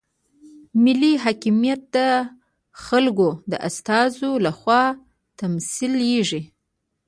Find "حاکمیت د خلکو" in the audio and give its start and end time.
1.23-3.27